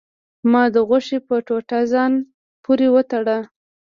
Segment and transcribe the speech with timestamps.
[0.51, 2.13] ما د غوښې په ټوټه ځان
[2.63, 3.37] پورې وتړه.